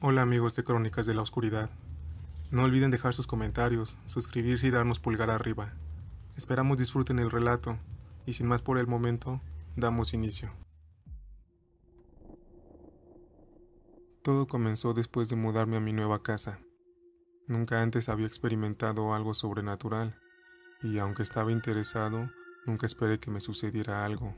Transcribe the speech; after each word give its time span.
Hola 0.00 0.22
amigos 0.22 0.54
de 0.54 0.62
Crónicas 0.62 1.06
de 1.06 1.14
la 1.14 1.22
Oscuridad. 1.22 1.70
No 2.52 2.62
olviden 2.62 2.92
dejar 2.92 3.14
sus 3.14 3.26
comentarios, 3.26 3.98
suscribirse 4.06 4.68
y 4.68 4.70
darnos 4.70 5.00
pulgar 5.00 5.28
arriba. 5.28 5.72
Esperamos 6.36 6.78
disfruten 6.78 7.18
el 7.18 7.32
relato 7.32 7.80
y 8.24 8.34
sin 8.34 8.46
más 8.46 8.62
por 8.62 8.78
el 8.78 8.86
momento, 8.86 9.40
damos 9.74 10.14
inicio. 10.14 10.52
Todo 14.22 14.46
comenzó 14.46 14.94
después 14.94 15.30
de 15.30 15.34
mudarme 15.34 15.78
a 15.78 15.80
mi 15.80 15.92
nueva 15.92 16.22
casa. 16.22 16.60
Nunca 17.48 17.82
antes 17.82 18.08
había 18.08 18.28
experimentado 18.28 19.14
algo 19.14 19.34
sobrenatural 19.34 20.16
y 20.80 20.98
aunque 20.98 21.24
estaba 21.24 21.50
interesado, 21.50 22.30
nunca 22.66 22.86
esperé 22.86 23.18
que 23.18 23.32
me 23.32 23.40
sucediera 23.40 24.04
algo. 24.04 24.36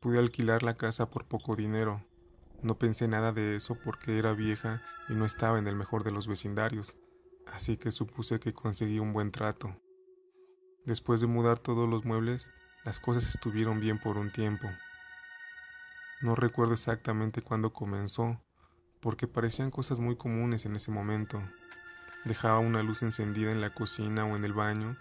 Pude 0.00 0.18
alquilar 0.18 0.64
la 0.64 0.74
casa 0.74 1.08
por 1.08 1.26
poco 1.26 1.54
dinero 1.54 2.02
no 2.62 2.78
pensé 2.78 3.08
nada 3.08 3.32
de 3.32 3.56
eso 3.56 3.76
porque 3.76 4.18
era 4.18 4.32
vieja 4.32 4.82
y 5.08 5.14
no 5.14 5.24
estaba 5.24 5.58
en 5.58 5.66
el 5.66 5.76
mejor 5.76 6.04
de 6.04 6.10
los 6.10 6.26
vecindarios, 6.26 6.96
así 7.46 7.76
que 7.76 7.92
supuse 7.92 8.38
que 8.38 8.52
conseguí 8.52 8.98
un 8.98 9.12
buen 9.12 9.32
trato. 9.32 9.80
Después 10.84 11.20
de 11.20 11.26
mudar 11.26 11.58
todos 11.58 11.88
los 11.88 12.04
muebles, 12.04 12.50
las 12.84 12.98
cosas 12.98 13.28
estuvieron 13.28 13.80
bien 13.80 13.98
por 13.98 14.16
un 14.16 14.32
tiempo. 14.32 14.68
No 16.22 16.34
recuerdo 16.34 16.74
exactamente 16.74 17.42
cuándo 17.42 17.72
comenzó, 17.72 18.42
porque 19.00 19.26
parecían 19.26 19.70
cosas 19.70 19.98
muy 19.98 20.16
comunes 20.16 20.66
en 20.66 20.76
ese 20.76 20.90
momento. 20.90 21.42
Dejaba 22.24 22.58
una 22.58 22.82
luz 22.82 23.02
encendida 23.02 23.50
en 23.50 23.60
la 23.60 23.72
cocina 23.72 24.26
o 24.26 24.36
en 24.36 24.44
el 24.44 24.52
baño 24.52 24.98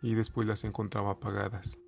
y 0.00 0.14
después 0.14 0.46
las 0.46 0.64
encontraba 0.64 1.12
apagadas. 1.12 1.78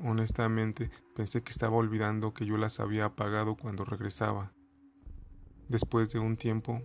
Honestamente, 0.00 0.90
pensé 1.14 1.42
que 1.42 1.50
estaba 1.50 1.76
olvidando 1.76 2.34
que 2.34 2.46
yo 2.46 2.56
las 2.56 2.80
había 2.80 3.06
apagado 3.06 3.56
cuando 3.56 3.84
regresaba. 3.84 4.52
Después 5.68 6.10
de 6.10 6.18
un 6.18 6.36
tiempo, 6.36 6.82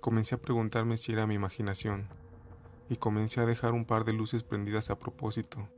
comencé 0.00 0.34
a 0.34 0.40
preguntarme 0.40 0.98
si 0.98 1.12
era 1.12 1.26
mi 1.26 1.34
imaginación, 1.34 2.08
y 2.88 2.96
comencé 2.96 3.40
a 3.40 3.46
dejar 3.46 3.72
un 3.72 3.84
par 3.84 4.04
de 4.04 4.12
luces 4.12 4.42
prendidas 4.42 4.90
a 4.90 4.98
propósito. 4.98 5.68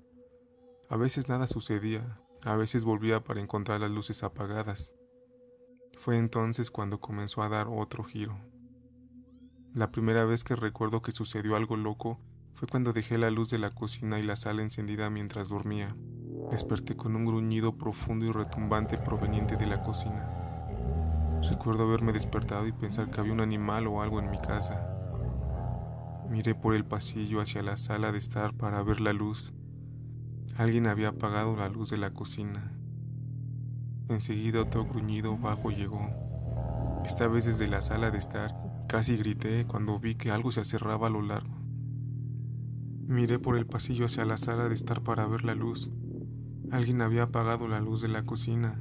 A 0.89 0.97
veces 0.97 1.29
nada 1.29 1.47
sucedía, 1.47 2.21
a 2.45 2.57
veces 2.57 2.85
volvía 2.85 3.23
para 3.23 3.41
encontrar 3.41 3.81
las 3.81 3.91
luces 3.91 4.23
apagadas. 4.23 4.93
Fue 5.99 6.17
entonces 6.17 6.71
cuando 6.71 7.01
comenzó 7.01 7.43
a 7.43 7.49
dar 7.49 7.67
otro 7.69 8.05
giro. 8.05 8.39
La 9.75 9.91
primera 9.91 10.25
vez 10.25 10.45
que 10.45 10.57
recuerdo 10.57 11.03
que 11.03 11.13
sucedió 11.13 11.57
algo 11.57 11.77
loco 11.77 12.19
fue 12.55 12.67
cuando 12.67 12.93
dejé 12.93 13.19
la 13.19 13.31
luz 13.31 13.51
de 13.51 13.59
la 13.59 13.71
cocina 13.71 14.19
y 14.19 14.23
la 14.23 14.37
sala 14.37 14.63
encendida 14.63 15.11
mientras 15.11 15.49
dormía. 15.49 15.95
Desperté 16.51 16.97
con 16.97 17.15
un 17.15 17.25
gruñido 17.25 17.77
profundo 17.77 18.27
y 18.27 18.33
retumbante 18.33 18.99
proveniente 18.99 19.57
de 19.57 19.67
la 19.67 19.83
cocina. 19.83 20.29
Recuerdo 21.49 21.85
haberme 21.85 22.13
despertado 22.13 22.67
y 22.67 22.73
pensar 22.73 23.11
que 23.11 23.21
había 23.21 23.33
un 23.33 23.41
animal 23.41 23.87
o 23.87 24.03
algo 24.03 24.19
en 24.19 24.31
mi 24.31 24.39
casa. 24.39 24.97
Miré 26.29 26.55
por 26.55 26.75
el 26.75 26.85
pasillo 26.85 27.41
hacia 27.41 27.63
la 27.63 27.77
sala 27.77 28.13
de 28.13 28.19
estar 28.19 28.55
para 28.55 28.83
ver 28.83 29.01
la 29.01 29.13
luz. 29.13 29.53
Alguien 30.57 30.87
había 30.87 31.09
apagado 31.09 31.57
la 31.57 31.69
luz 31.69 31.91
de 31.91 31.99
la 31.99 32.13
cocina. 32.13 32.73
Enseguida 34.09 34.63
otro 34.63 34.85
gruñido 34.85 35.39
bajo 35.39 35.71
llegó. 35.71 36.09
Esta 37.05 37.29
vez 37.29 37.47
desde 37.47 37.69
la 37.69 37.81
sala 37.81 38.11
de 38.11 38.19
estar, 38.19 38.55
casi 38.89 39.17
grité 39.17 39.67
cuando 39.67 39.99
vi 39.99 40.17
que 40.17 40.31
algo 40.31 40.53
se 40.53 40.65
cerraba 40.65 41.07
a 41.07 41.11
lo 41.11 41.23
largo. 41.23 41.57
Miré 43.07 43.39
por 43.39 43.57
el 43.57 43.67
pasillo 43.67 44.07
hacia 44.07 44.25
la 44.25 44.37
sala 44.37 44.69
de 44.69 44.75
estar 44.75 45.03
para 45.03 45.27
ver 45.27 45.45
la 45.45 45.55
luz. 45.55 45.91
Alguien 46.73 47.03
había 47.03 47.25
apagado 47.25 47.67
la 47.67 47.81
luz 47.81 48.01
de 48.01 48.07
la 48.07 48.23
cocina. 48.23 48.81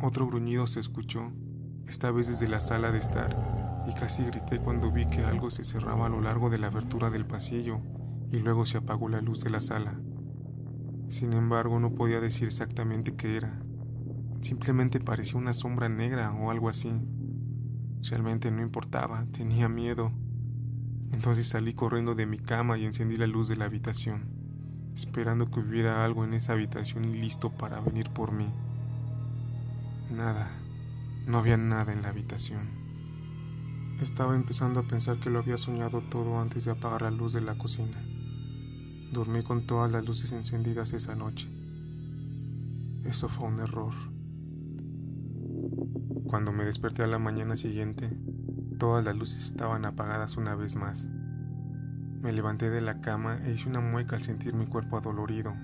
Otro 0.00 0.28
gruñido 0.28 0.68
se 0.68 0.78
escuchó, 0.78 1.32
esta 1.88 2.12
vez 2.12 2.28
desde 2.28 2.46
la 2.46 2.60
sala 2.60 2.92
de 2.92 2.98
estar, 2.98 3.84
y 3.88 3.92
casi 3.92 4.22
grité 4.22 4.60
cuando 4.60 4.92
vi 4.92 5.08
que 5.08 5.24
algo 5.24 5.50
se 5.50 5.64
cerraba 5.64 6.06
a 6.06 6.08
lo 6.08 6.20
largo 6.20 6.48
de 6.48 6.58
la 6.58 6.68
abertura 6.68 7.10
del 7.10 7.26
pasillo 7.26 7.80
y 8.30 8.38
luego 8.38 8.66
se 8.66 8.78
apagó 8.78 9.08
la 9.08 9.20
luz 9.20 9.40
de 9.40 9.50
la 9.50 9.60
sala. 9.60 9.98
Sin 11.08 11.32
embargo, 11.32 11.80
no 11.80 11.96
podía 11.96 12.20
decir 12.20 12.46
exactamente 12.46 13.16
qué 13.16 13.36
era. 13.36 13.60
Simplemente 14.40 15.00
parecía 15.00 15.40
una 15.40 15.54
sombra 15.54 15.88
negra 15.88 16.32
o 16.34 16.52
algo 16.52 16.68
así. 16.68 16.92
Realmente 18.02 18.52
no 18.52 18.62
importaba, 18.62 19.26
tenía 19.26 19.68
miedo. 19.68 20.12
Entonces 21.10 21.48
salí 21.48 21.74
corriendo 21.74 22.14
de 22.14 22.26
mi 22.26 22.38
cama 22.38 22.78
y 22.78 22.84
encendí 22.84 23.16
la 23.16 23.26
luz 23.26 23.48
de 23.48 23.56
la 23.56 23.64
habitación 23.64 24.37
esperando 24.98 25.48
que 25.48 25.60
hubiera 25.60 26.04
algo 26.04 26.24
en 26.24 26.34
esa 26.34 26.54
habitación 26.54 27.04
y 27.04 27.20
listo 27.20 27.50
para 27.50 27.80
venir 27.80 28.10
por 28.10 28.32
mí. 28.32 28.52
Nada, 30.10 30.50
no 31.24 31.38
había 31.38 31.56
nada 31.56 31.92
en 31.92 32.02
la 32.02 32.08
habitación. 32.08 32.66
Estaba 34.00 34.34
empezando 34.34 34.80
a 34.80 34.88
pensar 34.88 35.20
que 35.20 35.30
lo 35.30 35.38
había 35.38 35.56
soñado 35.56 36.00
todo 36.00 36.40
antes 36.40 36.64
de 36.64 36.72
apagar 36.72 37.02
la 37.02 37.12
luz 37.12 37.32
de 37.32 37.40
la 37.40 37.56
cocina. 37.56 38.04
Dormí 39.12 39.44
con 39.44 39.68
todas 39.68 39.92
las 39.92 40.04
luces 40.04 40.32
encendidas 40.32 40.92
esa 40.92 41.14
noche. 41.14 41.48
Eso 43.04 43.28
fue 43.28 43.46
un 43.46 43.60
error. 43.60 43.94
Cuando 46.26 46.52
me 46.52 46.64
desperté 46.64 47.04
a 47.04 47.06
la 47.06 47.20
mañana 47.20 47.56
siguiente, 47.56 48.18
todas 48.80 49.04
las 49.04 49.14
luces 49.14 49.44
estaban 49.44 49.84
apagadas 49.84 50.36
una 50.36 50.56
vez 50.56 50.74
más. 50.74 51.08
Me 52.20 52.32
levanté 52.32 52.68
de 52.68 52.80
la 52.80 53.00
cama 53.00 53.38
e 53.44 53.52
hice 53.52 53.68
una 53.68 53.80
mueca 53.80 54.16
al 54.16 54.22
sentir 54.22 54.52
mi 54.52 54.66
cuerpo 54.66 54.98
adolorido. 54.98 55.54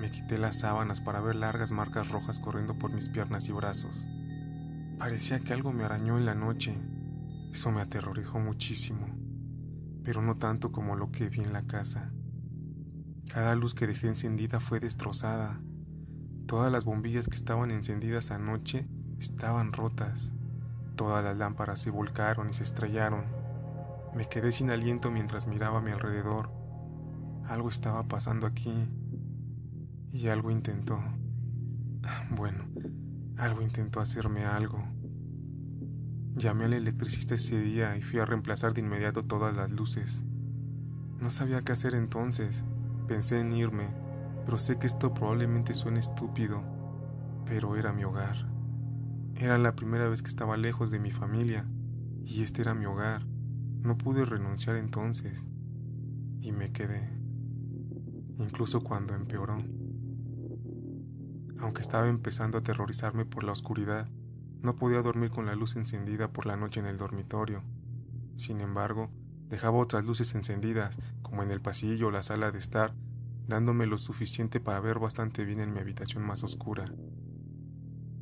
Me 0.00 0.10
quité 0.10 0.36
las 0.36 0.58
sábanas 0.58 1.00
para 1.00 1.20
ver 1.20 1.36
largas 1.36 1.70
marcas 1.70 2.10
rojas 2.10 2.40
corriendo 2.40 2.76
por 2.76 2.92
mis 2.92 3.08
piernas 3.08 3.48
y 3.48 3.52
brazos. 3.52 4.08
Parecía 4.98 5.38
que 5.38 5.52
algo 5.52 5.72
me 5.72 5.84
arañó 5.84 6.18
en 6.18 6.26
la 6.26 6.34
noche. 6.34 6.74
Eso 7.52 7.70
me 7.70 7.80
aterrorizó 7.80 8.40
muchísimo, 8.40 9.06
pero 10.02 10.22
no 10.22 10.34
tanto 10.34 10.72
como 10.72 10.96
lo 10.96 11.12
que 11.12 11.28
vi 11.28 11.40
en 11.40 11.52
la 11.52 11.62
casa. 11.62 12.12
Cada 13.32 13.54
luz 13.54 13.72
que 13.72 13.86
dejé 13.86 14.08
encendida 14.08 14.58
fue 14.58 14.80
destrozada. 14.80 15.60
Todas 16.46 16.72
las 16.72 16.84
bombillas 16.84 17.28
que 17.28 17.36
estaban 17.36 17.70
encendidas 17.70 18.32
anoche 18.32 18.88
estaban 19.20 19.72
rotas. 19.72 20.34
Todas 20.96 21.22
las 21.24 21.36
lámparas 21.36 21.80
se 21.80 21.90
volcaron 21.90 22.50
y 22.50 22.54
se 22.54 22.64
estrellaron. 22.64 23.45
Me 24.16 24.26
quedé 24.26 24.50
sin 24.50 24.70
aliento 24.70 25.10
mientras 25.10 25.46
miraba 25.46 25.80
a 25.80 25.82
mi 25.82 25.90
alrededor. 25.90 26.50
Algo 27.44 27.68
estaba 27.68 28.08
pasando 28.08 28.46
aquí 28.46 28.72
y 30.10 30.28
algo 30.28 30.50
intentó. 30.50 30.98
Bueno, 32.30 32.64
algo 33.36 33.60
intentó 33.60 34.00
hacerme 34.00 34.46
algo. 34.46 34.82
Llamé 36.34 36.64
al 36.64 36.72
electricista 36.72 37.34
ese 37.34 37.60
día 37.60 37.94
y 37.98 38.00
fui 38.00 38.18
a 38.18 38.24
reemplazar 38.24 38.72
de 38.72 38.80
inmediato 38.80 39.22
todas 39.22 39.54
las 39.54 39.70
luces. 39.70 40.24
No 41.20 41.28
sabía 41.28 41.60
qué 41.60 41.72
hacer 41.72 41.94
entonces. 41.94 42.64
Pensé 43.06 43.40
en 43.40 43.52
irme, 43.52 43.88
pero 44.46 44.56
sé 44.56 44.78
que 44.78 44.86
esto 44.86 45.12
probablemente 45.12 45.74
suene 45.74 46.00
estúpido, 46.00 46.64
pero 47.44 47.76
era 47.76 47.92
mi 47.92 48.04
hogar. 48.04 48.48
Era 49.34 49.58
la 49.58 49.76
primera 49.76 50.08
vez 50.08 50.22
que 50.22 50.28
estaba 50.28 50.56
lejos 50.56 50.90
de 50.90 51.00
mi 51.00 51.10
familia 51.10 51.68
y 52.24 52.42
este 52.42 52.62
era 52.62 52.72
mi 52.72 52.86
hogar. 52.86 53.35
No 53.86 53.96
pude 53.96 54.24
renunciar 54.24 54.74
entonces 54.74 55.46
y 56.40 56.50
me 56.50 56.72
quedé, 56.72 57.08
incluso 58.36 58.80
cuando 58.80 59.14
empeoró. 59.14 59.62
Aunque 61.60 61.82
estaba 61.82 62.08
empezando 62.08 62.58
a 62.58 62.62
aterrorizarme 62.62 63.26
por 63.26 63.44
la 63.44 63.52
oscuridad, 63.52 64.08
no 64.60 64.74
podía 64.74 65.02
dormir 65.02 65.30
con 65.30 65.46
la 65.46 65.54
luz 65.54 65.76
encendida 65.76 66.32
por 66.32 66.46
la 66.46 66.56
noche 66.56 66.80
en 66.80 66.86
el 66.86 66.96
dormitorio. 66.96 67.62
Sin 68.34 68.60
embargo, 68.60 69.12
dejaba 69.48 69.78
otras 69.78 70.04
luces 70.04 70.34
encendidas, 70.34 70.98
como 71.22 71.44
en 71.44 71.52
el 71.52 71.60
pasillo 71.60 72.08
o 72.08 72.10
la 72.10 72.24
sala 72.24 72.50
de 72.50 72.58
estar, 72.58 72.92
dándome 73.46 73.86
lo 73.86 73.98
suficiente 73.98 74.58
para 74.58 74.80
ver 74.80 74.98
bastante 74.98 75.44
bien 75.44 75.60
en 75.60 75.72
mi 75.72 75.78
habitación 75.78 76.24
más 76.24 76.42
oscura. 76.42 76.92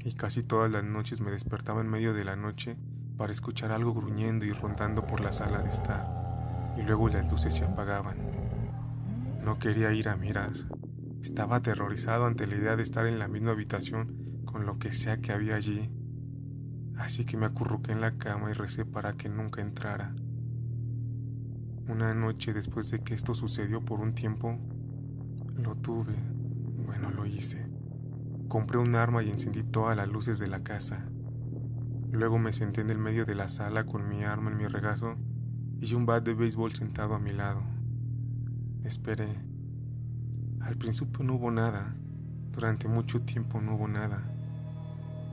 Y 0.05 0.13
casi 0.13 0.43
todas 0.43 0.71
las 0.71 0.85
noches 0.85 1.23
me 1.23 1.31
despertaba 1.31 1.81
en 1.81 1.89
medio 1.89 2.13
de 2.13 2.25
la 2.27 2.37
noche 2.37 2.77
para 3.17 3.33
escuchar 3.33 3.73
algo 3.73 3.95
gruñendo 3.95 4.45
y 4.45 4.53
rondando 4.53 5.07
por 5.07 5.21
la 5.21 5.33
sala 5.33 5.63
de 5.63 5.69
estar, 5.69 6.75
y 6.77 6.83
luego 6.83 7.09
las 7.09 7.31
luces 7.31 7.55
se 7.55 7.65
apagaban. 7.65 8.17
No 9.45 9.59
quería 9.59 9.93
ir 9.93 10.09
a 10.09 10.17
mirar. 10.17 10.53
Estaba 11.21 11.57
aterrorizado 11.57 12.27
ante 12.27 12.47
la 12.47 12.57
idea 12.57 12.77
de 12.77 12.83
estar 12.83 13.07
en 13.07 13.19
la 13.19 13.29
misma 13.29 13.53
habitación 13.53 14.43
con 14.45 14.67
lo 14.67 14.79
que 14.79 14.93
sea 14.93 15.19
que 15.19 15.33
había 15.33 15.57
allí. 15.57 15.91
Así 16.97 17.25
que 17.25 17.37
me 17.37 17.47
acurruqué 17.47 17.93
en 17.93 18.01
la 18.01 18.13
cama 18.13 18.51
y 18.51 18.55
recé 18.55 18.85
para 18.85 19.15
que 19.15 19.29
nunca 19.29 19.61
entrara. 19.61 20.15
Una 21.89 22.15
noche 22.15 22.55
después 22.55 22.91
de 22.91 23.01
que 23.01 23.15
esto 23.15 23.35
sucedió 23.35 23.85
por 23.85 24.01
un 24.01 24.15
tiempo, 24.15 24.59
lo 25.57 25.75
tuve. 25.75 26.15
Bueno, 26.87 27.11
lo 27.11 27.27
hice. 27.27 27.67
Compré 28.49 28.79
un 28.79 28.95
arma 28.95 29.23
y 29.23 29.31
encendí 29.31 29.63
todas 29.63 29.97
las 29.97 30.09
luces 30.09 30.39
de 30.39 30.47
la 30.47 30.63
casa. 30.63 31.09
Luego 32.15 32.39
me 32.39 32.53
senté 32.53 32.81
en 32.81 32.91
el 32.91 32.99
medio 32.99 33.25
de 33.25 33.35
la 33.35 33.49
sala 33.49 33.85
con 33.85 34.09
mi 34.09 34.23
arma 34.23 34.49
en 34.49 34.57
mi 34.57 34.69
regazo 34.69 35.17
y 35.81 35.95
un 35.95 36.07
bat 36.07 36.25
de 36.25 36.33
béisbol 36.33 36.73
sentado 36.73 37.17
a 37.17 37.19
mi 37.19 37.33
lado. 37.33 37.61
Esperé. 38.85 39.29
Al 40.61 40.77
principio 40.77 41.25
no 41.25 41.35
hubo 41.35 41.51
nada. 41.51 41.97
Durante 42.53 42.87
mucho 42.87 43.23
tiempo 43.23 43.61
no 43.61 43.75
hubo 43.75 43.89
nada. 43.89 44.33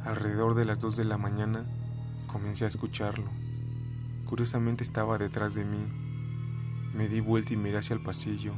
Alrededor 0.03 0.55
de 0.55 0.65
las 0.65 0.79
dos 0.79 0.95
de 0.95 1.05
la 1.05 1.19
mañana 1.19 1.67
Comencé 2.25 2.65
a 2.65 2.69
escucharlo. 2.69 3.29
Curiosamente 4.25 4.83
estaba 4.83 5.19
detrás 5.19 5.53
de 5.53 5.65
mí. 5.65 5.85
Me 6.95 7.09
di 7.09 7.19
vuelta 7.19 7.53
y 7.53 7.57
miré 7.57 7.77
hacia 7.77 7.93
el 7.93 8.01
pasillo, 8.01 8.55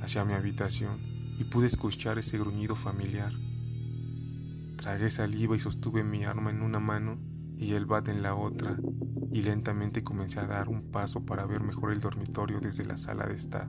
hacia 0.00 0.24
mi 0.24 0.34
habitación, 0.34 1.00
y 1.40 1.42
pude 1.42 1.66
escuchar 1.66 2.18
ese 2.18 2.38
gruñido 2.38 2.76
familiar. 2.76 3.32
Tragué 4.76 5.10
saliva 5.10 5.56
y 5.56 5.58
sostuve 5.58 6.04
mi 6.04 6.24
arma 6.24 6.50
en 6.50 6.62
una 6.62 6.78
mano 6.78 7.33
y 7.56 7.72
el 7.72 7.86
bat 7.86 8.08
en 8.08 8.22
la 8.22 8.34
otra, 8.34 8.76
y 9.30 9.42
lentamente 9.42 10.04
comencé 10.04 10.40
a 10.40 10.46
dar 10.46 10.68
un 10.68 10.90
paso 10.90 11.24
para 11.24 11.46
ver 11.46 11.62
mejor 11.62 11.92
el 11.92 12.00
dormitorio 12.00 12.60
desde 12.60 12.84
la 12.84 12.96
sala 12.96 13.26
de 13.26 13.34
estar. 13.34 13.68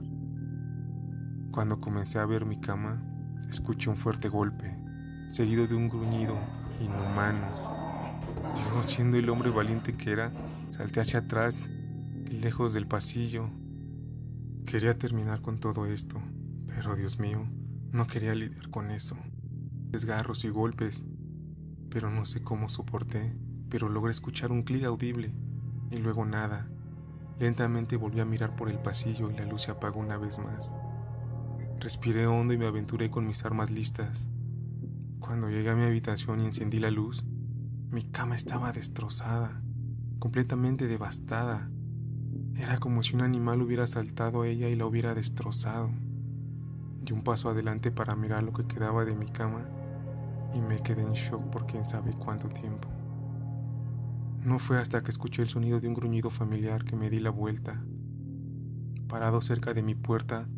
Cuando 1.50 1.80
comencé 1.80 2.18
a 2.18 2.26
ver 2.26 2.44
mi 2.44 2.60
cama, 2.60 3.02
escuché 3.48 3.90
un 3.90 3.96
fuerte 3.96 4.28
golpe, 4.28 4.76
seguido 5.28 5.66
de 5.66 5.74
un 5.74 5.88
gruñido 5.88 6.36
inhumano. 6.80 7.46
Yo, 8.54 8.82
siendo 8.82 9.16
el 9.16 9.28
hombre 9.28 9.50
valiente 9.50 9.96
que 9.96 10.12
era, 10.12 10.32
salté 10.70 11.00
hacia 11.00 11.20
atrás, 11.20 11.70
lejos 12.30 12.74
del 12.74 12.86
pasillo. 12.86 13.50
Quería 14.66 14.98
terminar 14.98 15.40
con 15.40 15.58
todo 15.58 15.86
esto, 15.86 16.20
pero 16.66 16.96
Dios 16.96 17.18
mío, 17.18 17.48
no 17.92 18.06
quería 18.06 18.34
lidiar 18.34 18.68
con 18.70 18.90
eso. 18.90 19.16
Desgarros 19.90 20.44
y 20.44 20.48
golpes, 20.48 21.04
pero 21.90 22.10
no 22.10 22.26
sé 22.26 22.42
cómo 22.42 22.68
soporté, 22.68 23.36
pero 23.68 23.88
logré 23.88 24.10
escuchar 24.10 24.52
un 24.52 24.62
clic 24.62 24.84
audible 24.84 25.34
y 25.90 25.98
luego 25.98 26.24
nada. 26.24 26.68
Lentamente 27.38 27.96
volví 27.96 28.20
a 28.20 28.24
mirar 28.24 28.56
por 28.56 28.68
el 28.68 28.78
pasillo 28.78 29.30
y 29.30 29.36
la 29.36 29.44
luz 29.44 29.62
se 29.62 29.70
apagó 29.70 30.00
una 30.00 30.16
vez 30.16 30.38
más. 30.38 30.74
Respiré 31.80 32.26
hondo 32.26 32.54
y 32.54 32.58
me 32.58 32.66
aventuré 32.66 33.10
con 33.10 33.26
mis 33.26 33.44
armas 33.44 33.70
listas. 33.70 34.28
Cuando 35.20 35.50
llegué 35.50 35.70
a 35.70 35.76
mi 35.76 35.84
habitación 35.84 36.40
y 36.40 36.46
encendí 36.46 36.78
la 36.78 36.90
luz, 36.90 37.24
mi 37.90 38.02
cama 38.04 38.36
estaba 38.36 38.72
destrozada, 38.72 39.62
completamente 40.18 40.86
devastada. 40.86 41.70
Era 42.54 42.78
como 42.78 43.02
si 43.02 43.14
un 43.14 43.22
animal 43.22 43.60
hubiera 43.60 43.86
saltado 43.86 44.42
a 44.42 44.48
ella 44.48 44.68
y 44.68 44.76
la 44.76 44.86
hubiera 44.86 45.14
destrozado. 45.14 45.90
Di 47.02 47.12
un 47.12 47.22
paso 47.22 47.50
adelante 47.50 47.90
para 47.90 48.16
mirar 48.16 48.42
lo 48.42 48.52
que 48.52 48.66
quedaba 48.66 49.04
de 49.04 49.14
mi 49.14 49.26
cama 49.26 49.68
y 50.54 50.60
me 50.60 50.82
quedé 50.82 51.02
en 51.02 51.12
shock 51.12 51.42
por 51.50 51.66
quién 51.66 51.86
sabe 51.86 52.12
cuánto 52.12 52.48
tiempo. 52.48 52.88
No 54.46 54.58
fue 54.58 54.78
hasta 54.78 55.02
que 55.02 55.10
escuché 55.10 55.42
el 55.42 55.48
sonido 55.48 55.80
de 55.80 55.88
un 55.88 55.94
gruñido 55.94 56.30
familiar 56.30 56.84
que 56.84 56.96
me 56.96 57.10
di 57.10 57.20
la 57.20 57.30
vuelta. 57.30 57.84
Parado 59.08 59.42
cerca 59.42 59.74
de 59.74 59.82
mi 59.82 59.94
puerta, 59.94 60.48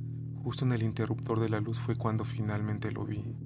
Justo 0.49 0.65
en 0.65 0.73
el 0.73 0.83
interruptor 0.83 1.41
de 1.41 1.51
la 1.51 1.61
luz 1.61 1.79
fue 1.79 1.97
cuando 1.97 2.25
finalmente 2.25 2.91
lo 2.91 3.05
vi. 3.05 3.37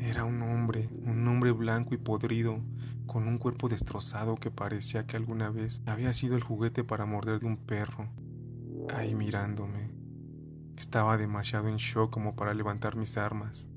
Era 0.00 0.24
un 0.24 0.42
hombre, 0.42 0.88
un 1.04 1.28
hombre 1.28 1.52
blanco 1.52 1.94
y 1.94 1.98
podrido, 1.98 2.60
con 3.06 3.28
un 3.28 3.38
cuerpo 3.38 3.68
destrozado 3.68 4.34
que 4.34 4.50
parecía 4.50 5.06
que 5.06 5.16
alguna 5.16 5.50
vez 5.50 5.82
había 5.86 6.12
sido 6.14 6.34
el 6.34 6.42
juguete 6.42 6.82
para 6.82 7.06
morder 7.06 7.38
de 7.38 7.46
un 7.46 7.58
perro, 7.58 8.08
ahí 8.92 9.14
mirándome. 9.14 9.92
Estaba 10.76 11.16
demasiado 11.16 11.68
en 11.68 11.76
shock 11.76 12.10
como 12.10 12.34
para 12.34 12.54
levantar 12.54 12.96
mis 12.96 13.16
armas. 13.16 13.68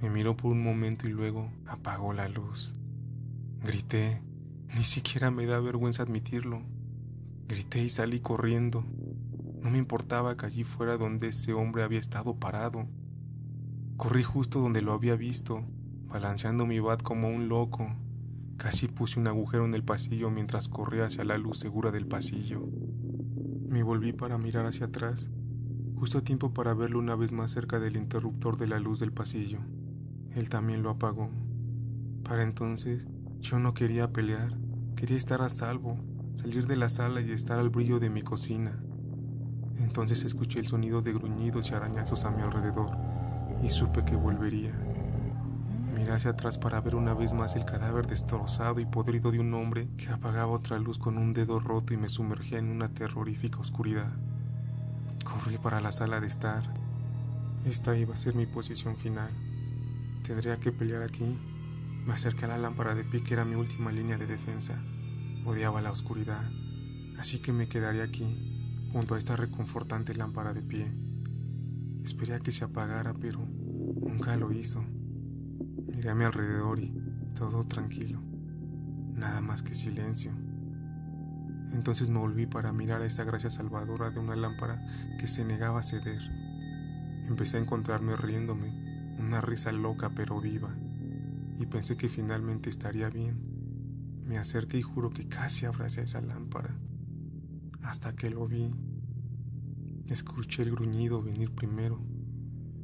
Me 0.00 0.08
miró 0.08 0.36
por 0.36 0.52
un 0.52 0.62
momento 0.62 1.06
y 1.06 1.10
luego 1.10 1.52
apagó 1.66 2.14
la 2.14 2.28
luz. 2.28 2.74
Grité, 3.60 4.22
ni 4.74 4.84
siquiera 4.84 5.30
me 5.30 5.46
da 5.46 5.60
vergüenza 5.60 6.02
admitirlo. 6.02 6.62
Grité 7.46 7.82
y 7.82 7.90
salí 7.90 8.20
corriendo. 8.20 8.84
No 9.60 9.70
me 9.70 9.78
importaba 9.78 10.36
que 10.36 10.46
allí 10.46 10.64
fuera 10.64 10.96
donde 10.96 11.28
ese 11.28 11.52
hombre 11.52 11.82
había 11.82 11.98
estado 11.98 12.36
parado. 12.36 12.88
Corrí 13.98 14.22
justo 14.22 14.60
donde 14.60 14.80
lo 14.80 14.92
había 14.92 15.14
visto, 15.14 15.62
balanceando 16.06 16.66
mi 16.66 16.80
bat 16.80 17.02
como 17.02 17.28
un 17.28 17.48
loco. 17.48 17.94
Casi 18.56 18.88
puse 18.88 19.20
un 19.20 19.26
agujero 19.26 19.66
en 19.66 19.74
el 19.74 19.84
pasillo 19.84 20.30
mientras 20.30 20.68
corría 20.68 21.04
hacia 21.04 21.24
la 21.24 21.36
luz 21.36 21.58
segura 21.58 21.90
del 21.90 22.06
pasillo. 22.06 22.66
Me 23.68 23.82
volví 23.82 24.12
para 24.12 24.38
mirar 24.38 24.66
hacia 24.66 24.86
atrás, 24.86 25.30
justo 25.96 26.18
a 26.18 26.24
tiempo 26.24 26.54
para 26.54 26.74
verlo 26.74 26.98
una 26.98 27.14
vez 27.14 27.32
más 27.32 27.50
cerca 27.50 27.78
del 27.78 27.96
interruptor 27.96 28.56
de 28.56 28.68
la 28.68 28.78
luz 28.78 29.00
del 29.00 29.12
pasillo. 29.12 29.60
Él 30.30 30.48
también 30.48 30.82
lo 30.82 30.90
apagó. 30.90 31.30
Para 32.24 32.42
entonces, 32.42 33.06
yo 33.42 33.58
no 33.58 33.74
quería 33.74 34.12
pelear, 34.12 34.56
quería 34.94 35.16
estar 35.16 35.42
a 35.42 35.48
salvo, 35.48 35.98
salir 36.36 36.68
de 36.68 36.76
la 36.76 36.88
sala 36.88 37.20
y 37.20 37.32
estar 37.32 37.58
al 37.58 37.70
brillo 37.70 37.98
de 37.98 38.08
mi 38.08 38.22
cocina. 38.22 38.80
Entonces 39.78 40.24
escuché 40.24 40.60
el 40.60 40.68
sonido 40.68 41.02
de 41.02 41.12
gruñidos 41.12 41.70
y 41.70 41.74
arañazos 41.74 42.24
a 42.24 42.30
mi 42.30 42.40
alrededor 42.40 42.96
y 43.60 43.68
supe 43.68 44.04
que 44.04 44.14
volvería. 44.14 44.72
Miré 45.92 46.12
hacia 46.12 46.30
atrás 46.30 46.56
para 46.56 46.80
ver 46.80 46.94
una 46.94 47.14
vez 47.14 47.32
más 47.34 47.56
el 47.56 47.64
cadáver 47.64 48.06
destrozado 48.06 48.78
y 48.78 48.86
podrido 48.86 49.32
de 49.32 49.40
un 49.40 49.52
hombre 49.54 49.88
que 49.96 50.08
apagaba 50.08 50.52
otra 50.52 50.78
luz 50.78 50.98
con 50.98 51.18
un 51.18 51.32
dedo 51.32 51.58
roto 51.58 51.92
y 51.92 51.96
me 51.96 52.08
sumergía 52.08 52.58
en 52.58 52.70
una 52.70 52.94
terrorífica 52.94 53.58
oscuridad. 53.58 54.12
Corrí 55.24 55.58
para 55.58 55.80
la 55.80 55.90
sala 55.90 56.20
de 56.20 56.28
estar. 56.28 56.62
Esta 57.64 57.96
iba 57.96 58.14
a 58.14 58.16
ser 58.16 58.36
mi 58.36 58.46
posición 58.46 58.96
final. 58.96 59.30
Tendría 60.22 60.60
que 60.60 60.70
pelear 60.70 61.02
aquí. 61.02 61.36
Me 62.06 62.14
acerqué 62.14 62.46
a 62.46 62.48
la 62.48 62.58
lámpara 62.58 62.96
de 62.96 63.04
pie 63.04 63.22
que 63.22 63.34
era 63.34 63.44
mi 63.44 63.54
última 63.54 63.92
línea 63.92 64.18
de 64.18 64.26
defensa. 64.26 64.82
Odiaba 65.44 65.80
la 65.80 65.92
oscuridad, 65.92 66.50
así 67.18 67.38
que 67.38 67.52
me 67.52 67.68
quedaría 67.68 68.02
aquí 68.02 68.88
junto 68.92 69.14
a 69.14 69.18
esta 69.18 69.36
reconfortante 69.36 70.14
lámpara 70.14 70.52
de 70.52 70.62
pie. 70.62 70.92
Esperé 72.04 72.34
a 72.34 72.40
que 72.40 72.50
se 72.50 72.64
apagara, 72.64 73.14
pero 73.14 73.38
nunca 73.38 74.36
lo 74.36 74.50
hizo. 74.50 74.84
Miré 75.86 76.10
a 76.10 76.14
mi 76.16 76.24
alrededor 76.24 76.80
y 76.80 76.92
todo 77.36 77.62
tranquilo, 77.64 78.20
nada 79.14 79.40
más 79.40 79.62
que 79.62 79.74
silencio. 79.74 80.32
Entonces 81.72 82.10
me 82.10 82.18
volví 82.18 82.46
para 82.46 82.72
mirar 82.72 83.00
a 83.02 83.06
esa 83.06 83.22
gracia 83.22 83.48
salvadora 83.48 84.10
de 84.10 84.18
una 84.18 84.34
lámpara 84.34 84.84
que 85.18 85.28
se 85.28 85.44
negaba 85.44 85.80
a 85.80 85.84
ceder. 85.84 86.20
Empecé 87.26 87.58
a 87.58 87.60
encontrarme 87.60 88.16
riéndome, 88.16 89.16
una 89.18 89.40
risa 89.40 89.70
loca 89.70 90.10
pero 90.14 90.40
viva, 90.40 90.74
y 91.62 91.66
pensé 91.66 91.96
que 91.96 92.08
finalmente 92.08 92.68
estaría 92.68 93.08
bien. 93.08 93.40
Me 94.26 94.38
acerqué 94.38 94.78
y 94.78 94.82
juro 94.82 95.10
que 95.10 95.28
casi 95.28 95.66
abracé 95.66 96.02
esa 96.02 96.20
lámpara 96.20 96.76
hasta 97.82 98.14
que 98.14 98.30
lo 98.30 98.46
vi. 98.46 98.70
Escuché 100.08 100.62
el 100.62 100.72
gruñido 100.72 101.22
venir 101.22 101.54
primero, 101.54 102.00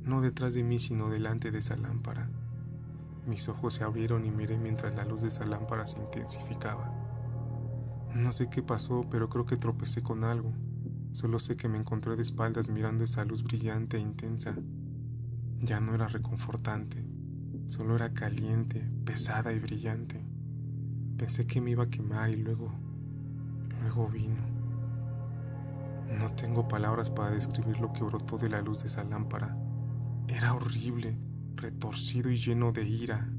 no 0.03 0.21
detrás 0.21 0.55
de 0.55 0.63
mí, 0.63 0.79
sino 0.79 1.11
delante 1.11 1.51
de 1.51 1.59
esa 1.59 1.77
lámpara. 1.77 2.31
Mis 3.27 3.49
ojos 3.49 3.75
se 3.75 3.85
abrieron 3.85 4.25
y 4.25 4.31
miré 4.31 4.57
mientras 4.59 4.95
la 4.95 5.05
luz 5.05 5.23
de 5.23 5.29
esa 5.29 5.45
lámpara 5.45 5.87
se 5.87 5.99
intensificaba. 5.99 6.95
No 8.15 8.33
sé 8.33 8.49
qué 8.49 8.63
pasó, 8.63 9.03
pero 9.11 9.29
creo 9.29 9.45
que 9.45 9.57
tropecé 9.57 10.03
con 10.03 10.25
algo. 10.25 10.53
Solo 11.13 11.39
sé 11.39 11.57
que 11.57 11.69
me 11.69 11.79
encontré 11.79 12.17
de 12.17 12.23
espaldas 12.23 12.71
mirando 12.71 13.05
esa 13.05 13.25
luz 13.25 13.43
brillante 13.43 13.99
e 13.99 14.01
intensa. 14.01 14.57
Ya 15.61 15.81
no 15.81 15.95
era 15.95 16.09
reconfortante, 16.09 17.05
solo 17.69 17.97
era 17.97 18.15
caliente, 18.15 18.91
pesada 19.05 19.53
y 19.53 19.59
brillante. 19.59 20.25
Pensé 21.19 21.47
que 21.47 21.61
me 21.61 21.73
iba 21.73 21.85
a 21.85 21.91
quemar 21.91 22.31
y 22.31 22.37
luego, 22.37 22.73
luego 23.83 24.09
vino. 24.09 24.41
No 26.19 26.33
tengo 26.33 26.67
palabras 26.67 27.11
para 27.11 27.31
describir 27.31 27.79
lo 27.79 27.93
que 27.93 28.03
brotó 28.03 28.39
de 28.39 28.49
la 28.49 28.63
luz 28.63 28.81
de 28.81 28.87
esa 28.87 29.05
lámpara. 29.05 29.55
Era 30.29 30.55
horrible, 30.55 31.19
retorcido 31.57 32.31
y 32.31 32.39
lleno 32.39 32.73
de 32.73 32.89
ira. 32.89 33.31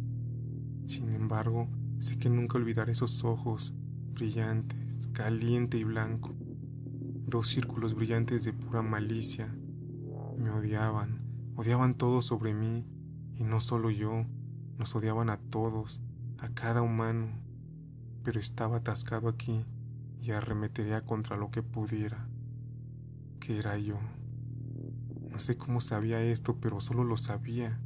Sin 0.86 1.09
embargo, 1.15 1.67
sé 1.98 2.19
que 2.19 2.29
nunca 2.29 2.59
olvidaré 2.59 2.91
esos 2.91 3.24
ojos, 3.24 3.74
brillantes, 4.13 5.07
caliente 5.07 5.79
y 5.79 5.86
blanco. 5.86 6.36
Dos 7.25 7.48
círculos 7.48 7.95
brillantes 7.95 8.43
de 8.43 8.53
pura 8.53 8.83
malicia. 8.83 9.57
Me 10.38 10.51
odiaban, 10.51 11.24
odiaban 11.55 11.95
todo 11.95 12.21
sobre 12.21 12.53
mí, 12.53 12.86
y 13.39 13.46
no 13.46 13.62
solo 13.62 13.89
yo, 13.89 14.25
nos 14.77 14.93
odiaban 14.96 15.29
a 15.29 15.38
todos, 15.38 16.01
a 16.38 16.50
cada 16.50 16.81
humano. 16.81 17.29
Pero 18.24 18.39
estaba 18.39 18.77
atascado 18.77 19.29
aquí 19.29 19.65
y 20.22 20.31
arremetería 20.31 21.05
contra 21.05 21.38
lo 21.38 21.50
que 21.50 21.63
pudiera 21.63 22.27
que 23.39 23.58
era 23.58 23.77
yo. 23.77 23.98
No 25.31 25.39
sé 25.39 25.58
cómo 25.58 25.81
sabía 25.81 26.22
esto, 26.22 26.60
pero 26.60 26.81
solo 26.81 27.03
lo 27.03 27.17
sabía. 27.17 27.79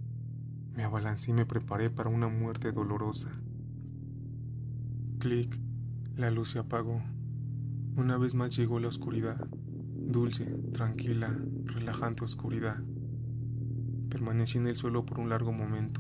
Me 0.76 0.84
abalancé 0.84 1.32
y 1.32 1.34
me 1.34 1.46
preparé 1.46 1.90
para 1.90 2.10
una 2.10 2.28
muerte 2.28 2.72
dolorosa. 2.72 3.30
Clic, 5.20 5.60
la 6.16 6.32
luz 6.32 6.50
se 6.52 6.60
apagó. 6.60 7.02
Una 7.96 8.18
vez 8.18 8.34
más 8.34 8.56
llegó 8.58 8.80
la 8.80 8.88
oscuridad, 8.88 9.48
dulce, 9.52 10.46
tranquila, 10.74 11.38
relajante 11.66 12.24
oscuridad. 12.24 12.84
Permanecí 14.14 14.60
en 14.60 14.68
el 14.68 14.76
suelo 14.76 15.08
por 15.08 15.20
un 15.20 15.30
largo 15.30 15.52
momento, 15.52 16.00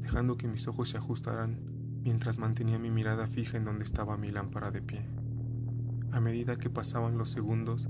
dejando 0.00 0.36
que 0.36 0.48
mis 0.48 0.66
ojos 0.66 0.88
se 0.88 0.96
ajustaran 0.96 1.60
mientras 2.02 2.40
mantenía 2.40 2.80
mi 2.80 2.90
mirada 2.90 3.28
fija 3.28 3.56
en 3.56 3.64
donde 3.64 3.84
estaba 3.84 4.16
mi 4.16 4.32
lámpara 4.32 4.72
de 4.72 4.82
pie. 4.82 5.06
A 6.10 6.18
medida 6.18 6.56
que 6.56 6.68
pasaban 6.68 7.16
los 7.16 7.30
segundos, 7.30 7.88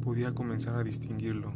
podía 0.00 0.32
comenzar 0.32 0.76
a 0.76 0.84
distinguirlo, 0.84 1.52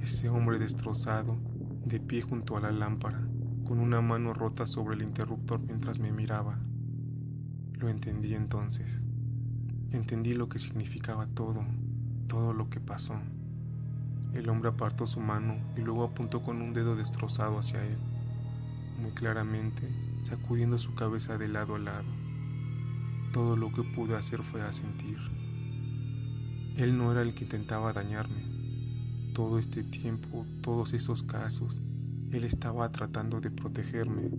ese 0.00 0.30
hombre 0.30 0.58
destrozado, 0.58 1.38
de 1.84 2.00
pie 2.00 2.22
junto 2.22 2.56
a 2.56 2.60
la 2.60 2.72
lámpara, 2.72 3.28
con 3.64 3.78
una 3.78 4.00
mano 4.00 4.34
rota 4.34 4.66
sobre 4.66 4.96
el 4.96 5.02
interruptor 5.02 5.60
mientras 5.60 6.00
me 6.00 6.10
miraba. 6.10 6.58
Lo 7.74 7.88
entendí 7.88 8.34
entonces. 8.34 9.04
Entendí 9.92 10.34
lo 10.34 10.48
que 10.48 10.58
significaba 10.58 11.28
todo, 11.28 11.64
todo 12.26 12.52
lo 12.52 12.68
que 12.68 12.80
pasó. 12.80 13.14
El 14.34 14.48
hombre 14.48 14.68
apartó 14.68 15.06
su 15.06 15.20
mano 15.20 15.56
y 15.76 15.80
luego 15.80 16.04
apuntó 16.04 16.42
con 16.42 16.60
un 16.60 16.72
dedo 16.72 16.96
destrozado 16.96 17.58
hacia 17.58 17.84
él, 17.84 17.98
muy 19.00 19.12
claramente 19.12 19.88
sacudiendo 20.22 20.78
su 20.78 20.94
cabeza 20.94 21.38
de 21.38 21.48
lado 21.48 21.76
a 21.76 21.78
lado. 21.78 22.08
Todo 23.32 23.56
lo 23.56 23.72
que 23.72 23.82
pude 23.82 24.14
hacer 24.14 24.42
fue 24.42 24.62
asentir. 24.62 25.18
Él 26.76 26.96
no 26.96 27.10
era 27.12 27.22
el 27.22 27.34
que 27.34 27.44
intentaba 27.44 27.92
dañarme. 27.92 28.44
Todo 29.32 29.58
este 29.58 29.82
tiempo, 29.82 30.46
todos 30.60 30.92
esos 30.92 31.22
casos, 31.22 31.80
él 32.30 32.44
estaba 32.44 32.90
tratando 32.92 33.40
de 33.40 33.50
protegerme. 33.50 34.30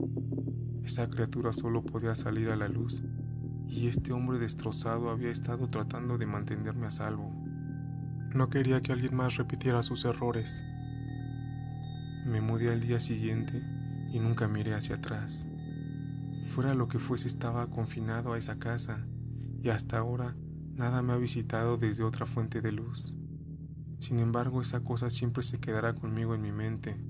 Esa 0.84 1.10
criatura 1.10 1.54
solo 1.54 1.84
podía 1.84 2.16
salir 2.16 2.50
a 2.50 2.56
la 2.56 2.68
luz 2.68 3.02
y 3.68 3.88
este 3.88 4.14
hombre 4.14 4.40
destrozado 4.40 5.10
había 5.10 5.30
estado 5.30 5.70
tratando 5.70 6.18
de 6.18 6.26
mantenerme 6.26 6.88
a 6.88 6.92
salvo. 6.92 7.49
No 8.34 8.50
quería 8.50 8.82
que 8.82 8.92
alguien 8.92 9.16
más 9.16 9.38
repitiera 9.38 9.84
sus 9.84 10.06
errores. 10.06 10.64
Me 12.26 12.42
mudé 12.42 12.72
al 12.72 12.82
día 12.82 13.00
siguiente 13.00 13.64
y 14.12 14.20
nunca 14.20 14.48
miré 14.48 14.76
hacia 14.76 14.96
atrás. 14.96 15.48
Fuera 16.54 16.74
lo 16.74 16.88
que 16.88 17.00
fuese 17.00 17.28
estaba 17.28 17.70
confinado 17.70 18.34
a 18.34 18.38
esa 18.38 18.60
casa 18.60 19.06
y 19.62 19.70
hasta 19.70 19.98
ahora 19.98 20.36
nada 20.74 21.02
me 21.02 21.14
ha 21.14 21.18
visitado 21.18 21.78
desde 21.78 22.04
otra 22.04 22.26
fuente 22.26 22.62
de 22.62 22.72
luz. 22.72 23.18
Sin 24.00 24.20
embargo, 24.20 24.62
esa 24.62 24.82
cosa 24.82 25.10
siempre 25.10 25.44
se 25.44 25.60
quedará 25.60 25.96
conmigo 25.96 26.36
en 26.36 26.42
mi 26.42 26.52
mente. 26.52 27.04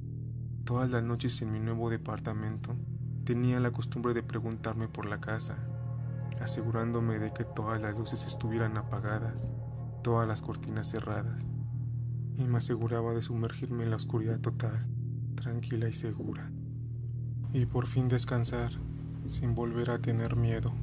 Todas 0.63 0.89
las 0.89 1.03
noches 1.03 1.41
en 1.41 1.51
mi 1.51 1.59
nuevo 1.59 1.89
departamento 1.89 2.75
tenía 3.25 3.59
la 3.59 3.71
costumbre 3.71 4.13
de 4.13 4.23
preguntarme 4.23 4.87
por 4.87 5.05
la 5.05 5.19
casa 5.19 5.69
asegurándome 6.41 7.19
de 7.19 7.33
que 7.33 7.43
todas 7.43 7.81
las 7.81 7.95
luces 7.95 8.25
estuvieran 8.25 8.77
apagadas, 8.77 9.51
todas 10.01 10.27
las 10.27 10.41
cortinas 10.41 10.89
cerradas, 10.89 11.49
y 12.35 12.43
me 12.43 12.57
aseguraba 12.57 13.13
de 13.13 13.21
sumergirme 13.21 13.83
en 13.83 13.89
la 13.89 13.97
oscuridad 13.97 14.39
total, 14.39 14.87
tranquila 15.35 15.87
y 15.87 15.93
segura, 15.93 16.51
y 17.53 17.65
por 17.65 17.87
fin 17.87 18.07
descansar 18.07 18.71
sin 19.27 19.55
volver 19.55 19.91
a 19.91 19.99
tener 19.99 20.35
miedo. 20.35 20.73